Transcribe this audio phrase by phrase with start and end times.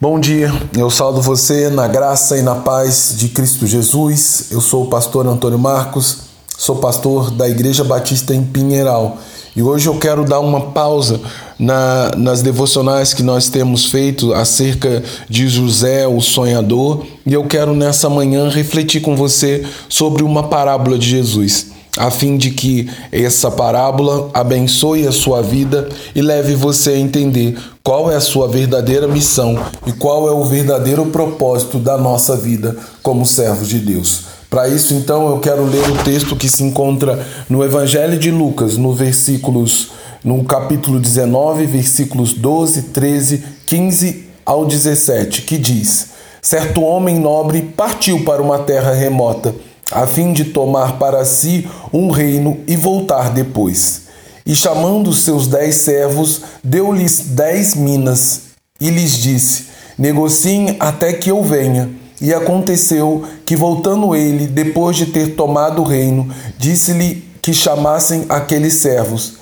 [0.00, 4.46] Bom dia, eu saldo você na graça e na paz de Cristo Jesus.
[4.52, 6.18] Eu sou o pastor Antônio Marcos,
[6.56, 9.18] sou pastor da Igreja Batista em Pinheiral.
[9.56, 11.20] E hoje eu quero dar uma pausa
[11.58, 17.74] na, nas devocionais que nós temos feito acerca de José, o sonhador, e eu quero
[17.74, 23.50] nessa manhã refletir com você sobre uma parábola de Jesus a fim de que essa
[23.50, 29.08] parábola abençoe a sua vida e leve você a entender qual é a sua verdadeira
[29.08, 34.22] missão e qual é o verdadeiro propósito da nossa vida como servos de Deus.
[34.48, 38.78] Para isso, então, eu quero ler o texto que se encontra no Evangelho de Lucas,
[38.78, 39.90] no versículos
[40.24, 46.08] no capítulo 19, versículos 12, 13, 15 ao 17, que diz:
[46.40, 49.54] Certo homem nobre partiu para uma terra remota
[49.92, 54.08] a fim de tomar para si um reino e voltar depois.
[54.44, 58.42] E chamando seus dez servos, deu-lhes dez minas
[58.80, 59.66] e lhes disse:
[59.98, 61.90] Negociem até que eu venha.
[62.20, 68.74] E aconteceu que, voltando ele, depois de ter tomado o reino, disse-lhe que chamassem aqueles
[68.74, 69.38] servos,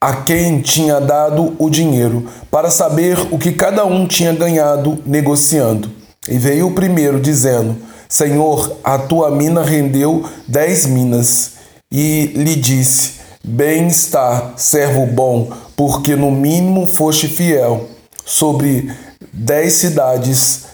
[0.00, 5.90] a quem tinha dado o dinheiro, para saber o que cada um tinha ganhado negociando.
[6.28, 7.76] E veio o primeiro, dizendo:
[8.08, 11.52] Senhor, a tua mina rendeu dez minas.
[11.92, 17.88] E lhe disse: Bem está, servo bom, porque no mínimo foste fiel.
[18.24, 18.90] Sobre
[19.32, 20.66] dez cidades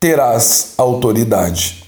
[0.00, 1.84] terás autoridade.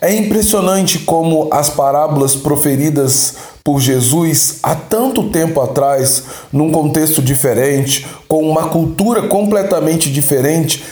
[0.00, 8.06] É impressionante como as parábolas proferidas por Jesus há tanto tempo atrás, num contexto diferente,
[8.26, 10.82] com uma cultura completamente diferente,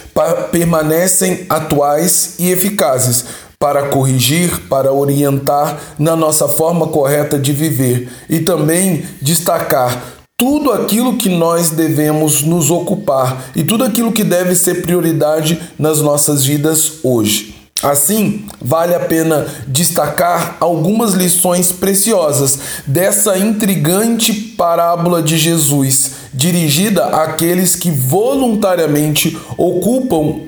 [0.53, 3.25] permanecem atuais e eficazes
[3.59, 10.03] para corrigir, para orientar na nossa forma correta de viver e também destacar
[10.39, 16.01] tudo aquilo que nós devemos nos ocupar e tudo aquilo que deve ser prioridade nas
[16.01, 17.60] nossas vidas hoje.
[17.83, 27.75] Assim, vale a pena destacar algumas lições preciosas dessa intrigante parábola de Jesus, dirigida àqueles
[27.75, 30.43] que voluntariamente ocupam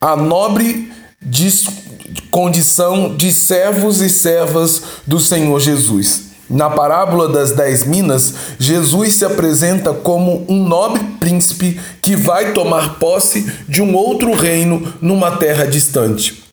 [0.00, 0.92] a nobre
[2.30, 6.34] condição de servos e servas do Senhor Jesus.
[6.50, 12.98] Na parábola das dez minas, Jesus se apresenta como um nobre príncipe que vai tomar
[12.98, 16.43] posse de um outro reino numa terra distante.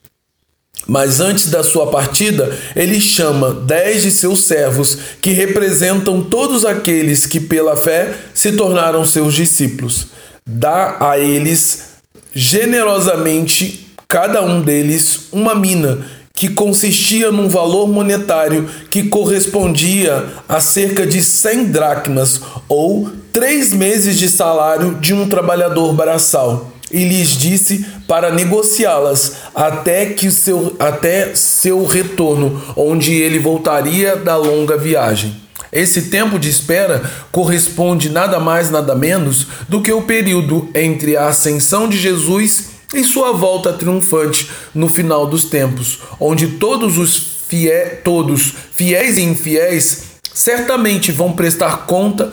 [0.87, 7.25] Mas antes da sua partida, ele chama dez de seus servos, que representam todos aqueles
[7.25, 10.07] que, pela fé, se tornaram seus discípulos.
[10.45, 11.91] Dá a eles
[12.33, 15.99] generosamente, cada um deles, uma mina,
[16.33, 24.17] que consistia num valor monetário que correspondia a cerca de 100 dracmas, ou três meses
[24.17, 31.33] de salário de um trabalhador braçal e lhes disse para negociá-las até que seu até
[31.35, 35.41] seu retorno, onde ele voltaria da longa viagem.
[35.71, 37.01] Esse tempo de espera
[37.31, 43.03] corresponde nada mais nada menos do que o período entre a ascensão de Jesus e
[43.05, 50.03] sua volta triunfante no final dos tempos, onde todos os fiéis, todos, fiéis e infiéis,
[50.33, 52.31] certamente vão prestar conta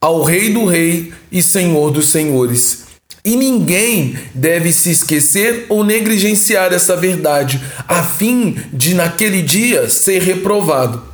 [0.00, 2.83] ao Rei do Rei e Senhor dos Senhores.
[3.24, 7.58] E ninguém deve se esquecer ou negligenciar essa verdade,
[7.88, 11.13] a fim de naquele dia ser reprovado.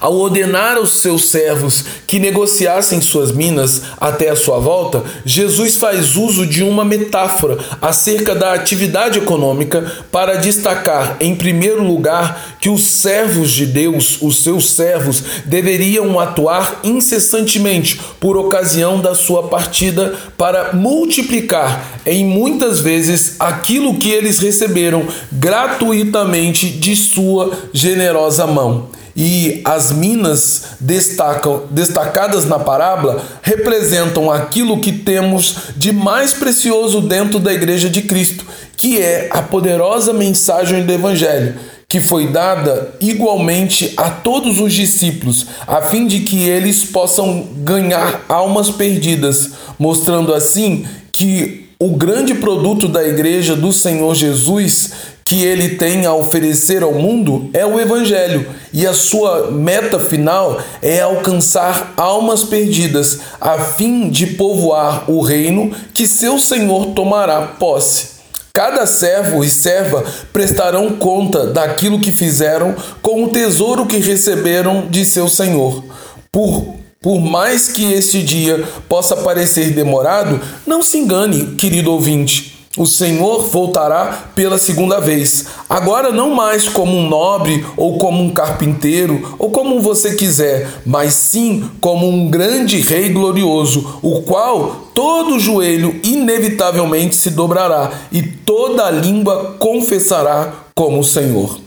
[0.00, 6.14] Ao ordenar aos seus servos que negociassem suas minas até a sua volta, Jesus faz
[6.14, 12.82] uso de uma metáfora acerca da atividade econômica para destacar, em primeiro lugar, que os
[12.82, 20.72] servos de Deus, os seus servos, deveriam atuar incessantemente por ocasião da sua partida para
[20.72, 29.92] multiplicar em muitas vezes aquilo que eles receberam gratuitamente de sua generosa mão e as
[29.92, 37.88] minas destacam, destacadas na parábola representam aquilo que temos de mais precioso dentro da Igreja
[37.88, 38.44] de Cristo,
[38.76, 41.54] que é a poderosa mensagem do Evangelho,
[41.88, 48.24] que foi dada igualmente a todos os discípulos, a fim de que eles possam ganhar
[48.28, 55.70] almas perdidas, mostrando assim que o grande produto da Igreja do Senhor Jesus que ele
[55.70, 61.92] tem a oferecer ao mundo é o Evangelho, e a sua meta final é alcançar
[61.96, 68.10] almas perdidas, a fim de povoar o reino que seu Senhor tomará posse.
[68.52, 72.72] Cada servo e serva prestarão conta daquilo que fizeram
[73.02, 75.82] com o tesouro que receberam de seu Senhor.
[76.30, 82.53] Por Por mais que este dia possa parecer demorado, não se engane, querido ouvinte.
[82.76, 88.30] O Senhor voltará pela segunda vez, agora não mais como um nobre ou como um
[88.30, 95.38] carpinteiro ou como você quiser, mas sim como um grande rei glorioso, o qual todo
[95.38, 101.60] joelho inevitavelmente se dobrará e toda língua confessará como o Senhor.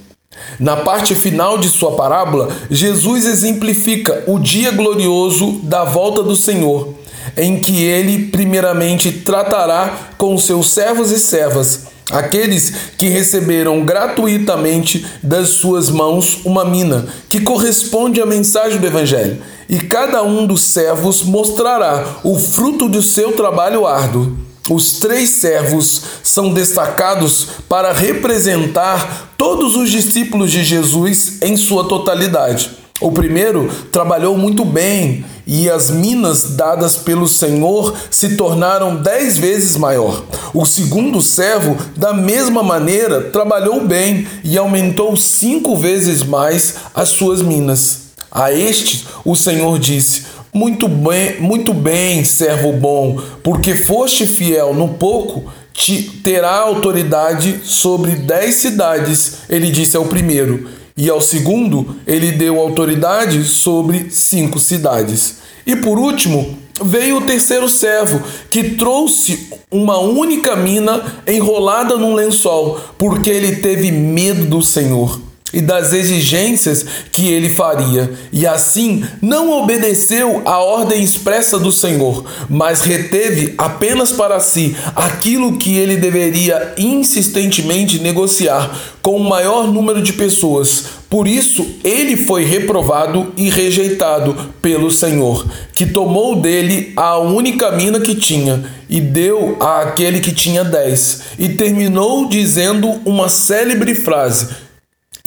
[0.60, 6.98] Na parte final de sua parábola, Jesus exemplifica o dia glorioso da volta do Senhor
[7.38, 15.50] em que ele primeiramente tratará com seus servos e servas, aqueles que receberam gratuitamente das
[15.50, 19.38] suas mãos uma mina, que corresponde à mensagem do Evangelho.
[19.70, 24.38] E cada um dos servos mostrará o fruto do seu trabalho árduo.
[24.70, 32.77] Os três servos são destacados para representar todos os discípulos de Jesus em sua totalidade.
[33.00, 39.78] O primeiro trabalhou muito bem e as minas dadas pelo Senhor se tornaram dez vezes
[39.78, 40.24] maior.
[40.52, 47.40] O segundo servo, da mesma maneira, trabalhou bem e aumentou cinco vezes mais as suas
[47.40, 48.08] minas.
[48.32, 54.96] A este o Senhor disse: Muito bem, muito bem, servo bom, porque foste fiel no
[54.96, 59.38] pouco, te terá autoridade sobre dez cidades.
[59.48, 65.36] Ele disse ao primeiro e ao segundo ele deu autoridade sobre cinco cidades.
[65.66, 72.80] E por último, veio o terceiro servo, que trouxe uma única mina enrolada num lençol,
[72.98, 79.52] porque ele teve medo do Senhor e das exigências que ele faria, e assim não
[79.62, 86.74] obedeceu à ordem expressa do Senhor, mas reteve apenas para si aquilo que ele deveria
[86.78, 90.98] insistentemente negociar com o maior número de pessoas.
[91.10, 98.02] Por isso ele foi reprovado e rejeitado pelo Senhor, que tomou dele a única mina
[98.02, 104.67] que tinha e deu àquele que tinha dez, e terminou dizendo uma célebre frase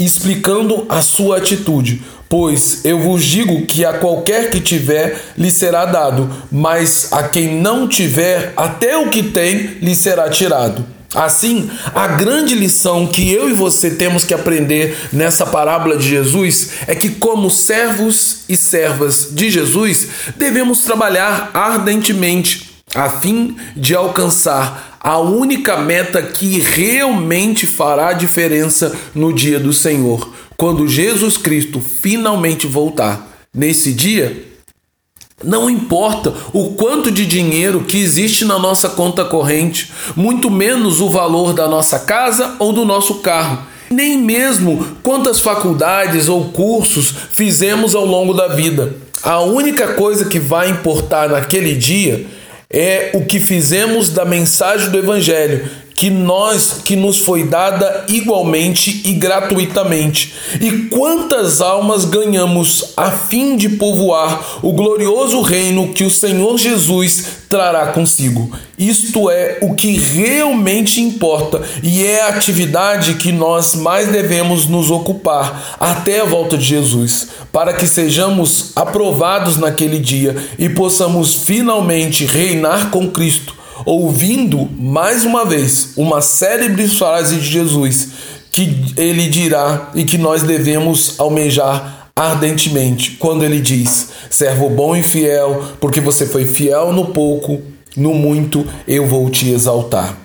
[0.05, 2.03] explicando a sua atitude.
[2.29, 7.61] Pois eu vos digo que a qualquer que tiver lhe será dado, mas a quem
[7.61, 10.87] não tiver, até o que tem lhe será tirado.
[11.13, 16.71] Assim, a grande lição que eu e você temos que aprender nessa parábola de Jesus
[16.87, 20.07] é que, como servos e servas de Jesus,
[20.37, 29.33] devemos trabalhar ardentemente a fim de alcançar a única meta que realmente fará diferença no
[29.33, 33.29] dia do Senhor, quando Jesus Cristo finalmente voltar.
[33.53, 34.45] Nesse dia,
[35.43, 41.09] não importa o quanto de dinheiro que existe na nossa conta corrente, muito menos o
[41.09, 47.95] valor da nossa casa ou do nosso carro, nem mesmo quantas faculdades ou cursos fizemos
[47.95, 48.95] ao longo da vida.
[49.23, 52.27] A única coisa que vai importar naquele dia
[52.73, 55.69] é o que fizemos da mensagem do evangelho,
[56.01, 60.33] que nós que nos foi dada igualmente e gratuitamente.
[60.59, 67.41] E quantas almas ganhamos a fim de povoar o glorioso reino que o Senhor Jesus
[67.51, 68.51] trará consigo.
[68.79, 74.91] Isto é o que realmente importa e é a atividade que nós mais devemos nos
[74.91, 82.25] ocupar até a volta de Jesus, para que sejamos aprovados naquele dia e possamos finalmente
[82.25, 88.09] reinar com Cristo ouvindo mais uma vez uma célebre frase de Jesus
[88.51, 95.03] que ele dirá e que nós devemos almejar ardentemente quando ele diz: Servo bom e
[95.03, 97.61] fiel, porque você foi fiel no pouco,
[97.97, 100.17] no muito eu vou te exaltar.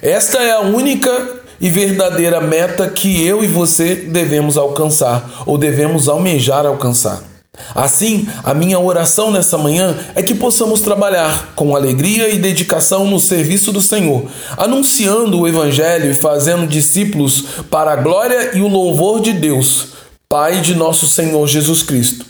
[0.00, 6.08] Esta é a única e verdadeira meta que eu e você devemos alcançar ou devemos
[6.08, 7.33] almejar alcançar.
[7.74, 13.20] Assim, a minha oração nessa manhã é que possamos trabalhar com alegria e dedicação no
[13.20, 14.24] serviço do Senhor,
[14.56, 19.88] anunciando o Evangelho e fazendo discípulos para a glória e o louvor de Deus,
[20.28, 22.26] Pai de nosso Senhor Jesus Cristo.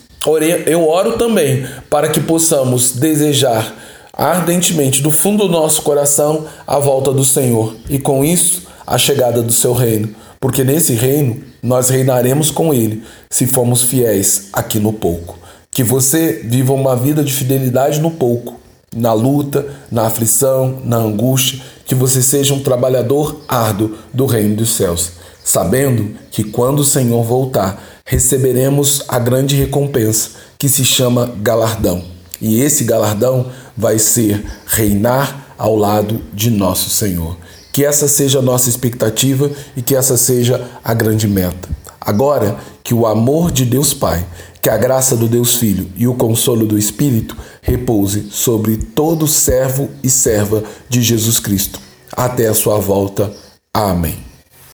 [0.66, 3.74] Eu oro também para que possamos desejar
[4.12, 9.42] ardentemente do fundo do nosso coração a volta do Senhor e com isso a chegada
[9.42, 14.92] do seu reino, porque nesse reino nós reinaremos com Ele se formos fiéis aqui no
[14.92, 15.38] pouco.
[15.70, 18.60] Que você viva uma vida de fidelidade no pouco,
[18.94, 24.76] na luta, na aflição, na angústia, que você seja um trabalhador árduo do reino dos
[24.76, 32.04] céus, sabendo que quando o Senhor voltar, receberemos a grande recompensa que se chama galardão.
[32.42, 37.38] E esse galardão vai ser reinar ao lado de nosso Senhor.
[37.74, 41.68] Que essa seja a nossa expectativa e que essa seja a grande meta.
[42.00, 44.24] Agora, que o amor de Deus Pai,
[44.62, 49.90] Que a graça do Deus Filho e o consolo do Espírito repouse sobre todo servo
[50.04, 51.80] e serva de Jesus Cristo.
[52.16, 53.30] Até a sua volta.
[53.74, 54.33] Amém.